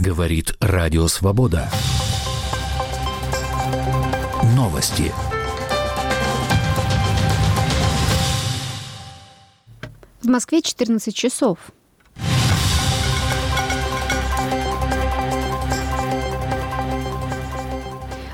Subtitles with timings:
[0.00, 1.68] Говорит Радио Свобода.
[4.56, 5.12] Новости.
[10.22, 11.58] В Москве 14 часов.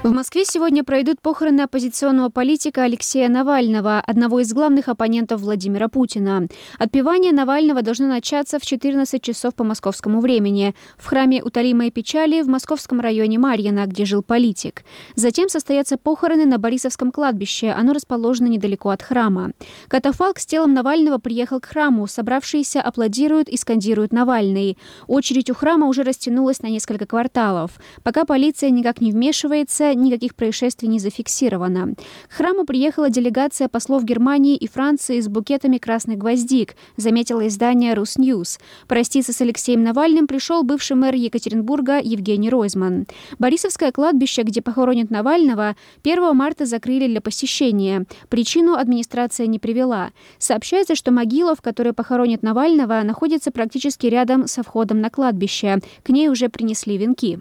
[0.07, 6.47] В Москве сегодня пройдут похороны оппозиционного политика Алексея Навального, одного из главных оппонентов Владимира Путина.
[6.79, 12.47] Отпевание Навального должно начаться в 14 часов по московскому времени в храме Утолимой печали в
[12.47, 14.85] московском районе Марьино, где жил политик.
[15.17, 17.73] Затем состоятся похороны на Борисовском кладбище.
[17.77, 19.51] Оно расположено недалеко от храма.
[19.89, 22.07] Катафалк с телом Навального приехал к храму.
[22.07, 24.79] Собравшиеся аплодируют и скандируют «Навальный».
[25.09, 27.73] Очередь у храма уже растянулась на несколько кварталов.
[28.05, 31.95] Пока полиция никак не вмешивается, никаких происшествий не зафиксировано.
[32.29, 38.59] К храму приехала делегация послов Германии и Франции с букетами красных гвоздик, заметила издание «Русньюз».
[38.89, 43.07] Проститься с Алексеем Навальным пришел бывший мэр Екатеринбурга Евгений Ройзман.
[43.39, 48.07] Борисовское кладбище, где похоронят Навального, 1 марта закрыли для посещения.
[48.29, 50.11] Причину администрация не привела.
[50.39, 55.81] Сообщается, что могила, в которой похоронят Навального, находится практически рядом со входом на кладбище.
[56.03, 57.41] К ней уже принесли венки.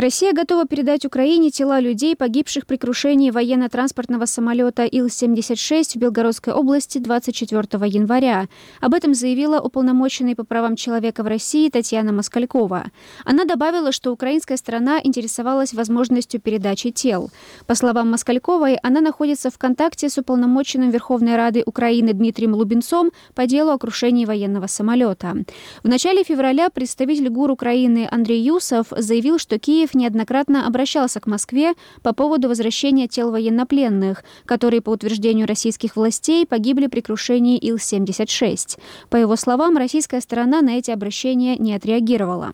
[0.00, 6.98] Россия готова передать Украине тела людей, погибших при крушении военно-транспортного самолета Ил-76 в Белгородской области
[6.98, 8.46] 24 января.
[8.80, 12.84] Об этом заявила уполномоченный по правам человека в России Татьяна Москалькова.
[13.24, 17.32] Она добавила, что украинская сторона интересовалась возможностью передачи тел.
[17.66, 23.46] По словам Москальковой, она находится в контакте с уполномоченным Верховной Рады Украины Дмитрием Лубенцом по
[23.46, 25.34] делу о крушении военного самолета.
[25.82, 31.26] В начале февраля представитель ГУР Украины Андрей Юсов заявил, что Киев Киев неоднократно обращался к
[31.26, 31.72] Москве
[32.02, 38.78] по поводу возвращения тел военнопленных, которые, по утверждению российских властей, погибли при крушении Ил-76.
[39.08, 42.52] По его словам, российская сторона на эти обращения не отреагировала.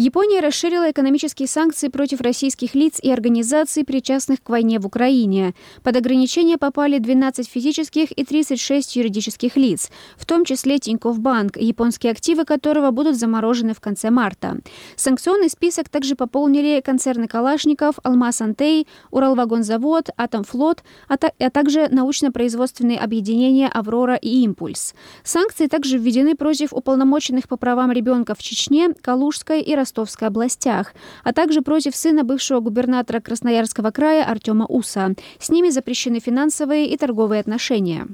[0.00, 5.56] Япония расширила экономические санкции против российских лиц и организаций, причастных к войне в Украине.
[5.82, 12.12] Под ограничения попали 12 физических и 36 юридических лиц, в том числе Тинькофф Банк, японские
[12.12, 14.58] активы которого будут заморожены в конце марта.
[14.94, 23.66] Санкционный список также пополнили концерны Калашников, Алмаз Антей, Уралвагонзавод, Атомфлот, а, а также научно-производственные объединения
[23.66, 24.94] «Аврора» и «Импульс».
[25.24, 30.92] Санкции также введены против уполномоченных по правам ребенка в Чечне, Калужской и Ростовской Ростовской областях,
[31.24, 35.14] а также против сына бывшего губернатора Красноярского края Артема Уса.
[35.40, 38.06] С ними запрещены финансовые и торговые отношения.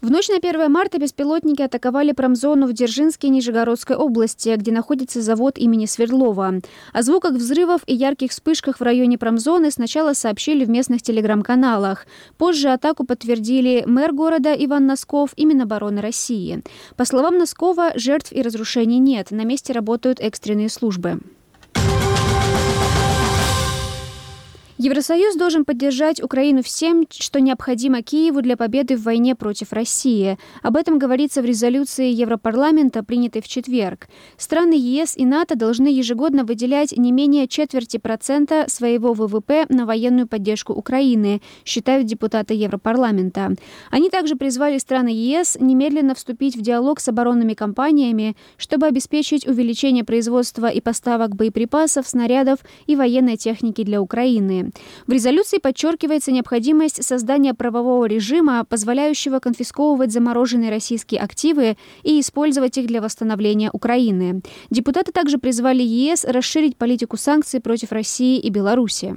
[0.00, 5.58] В ночь на 1 марта беспилотники атаковали промзону в Дзержинске Нижегородской области, где находится завод
[5.58, 6.54] имени Свердлова.
[6.94, 12.06] О звуках взрывов и ярких вспышках в районе промзоны сначала сообщили в местных телеграм-каналах.
[12.38, 16.62] Позже атаку подтвердили мэр города Иван Носков и Минобороны России.
[16.96, 19.30] По словам Носкова, жертв и разрушений нет.
[19.30, 21.20] На месте работают экстренные службы.
[24.82, 30.38] Евросоюз должен поддержать Украину всем, что необходимо Киеву для победы в войне против России.
[30.62, 34.08] Об этом говорится в резолюции Европарламента, принятой в четверг.
[34.38, 40.26] Страны ЕС и НАТО должны ежегодно выделять не менее четверти процента своего ВВП на военную
[40.26, 43.56] поддержку Украины, считают депутаты Европарламента.
[43.90, 50.04] Они также призвали страны ЕС немедленно вступить в диалог с оборонными компаниями, чтобы обеспечить увеличение
[50.04, 54.69] производства и поставок боеприпасов, снарядов и военной техники для Украины.
[55.06, 62.86] В резолюции подчеркивается необходимость создания правового режима, позволяющего конфисковывать замороженные российские активы и использовать их
[62.86, 64.42] для восстановления Украины.
[64.70, 69.16] Депутаты также призвали ЕС расширить политику санкций против России и Беларуси.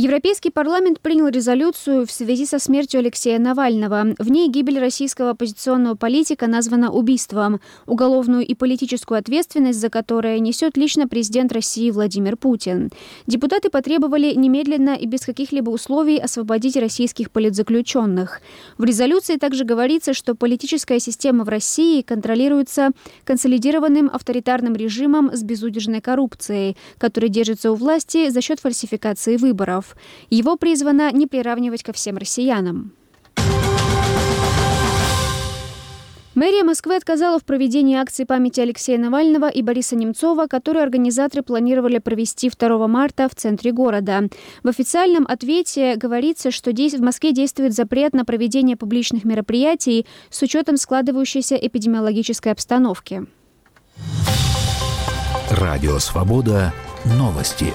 [0.00, 4.14] Европейский парламент принял резолюцию в связи со смертью Алексея Навального.
[4.20, 10.76] В ней гибель российского оппозиционного политика названа убийством, уголовную и политическую ответственность за которое несет
[10.76, 12.92] лично президент России Владимир Путин.
[13.26, 18.40] Депутаты потребовали немедленно и без каких-либо условий освободить российских политзаключенных.
[18.76, 22.90] В резолюции также говорится, что политическая система в России контролируется
[23.24, 29.87] консолидированным авторитарным режимом с безудержной коррупцией, который держится у власти за счет фальсификации выборов.
[30.30, 32.92] Его призвано не приравнивать ко всем россиянам.
[36.38, 41.98] Мэрия Москвы отказала в проведении акции памяти Алексея Навального и Бориса Немцова, которую организаторы планировали
[41.98, 44.28] провести 2 марта в центре города.
[44.62, 50.76] В официальном ответе говорится, что в Москве действует запрет на проведение публичных мероприятий с учетом
[50.76, 53.26] складывающейся эпидемиологической обстановки.
[55.50, 56.72] Радио «Свобода»
[57.04, 57.72] новости.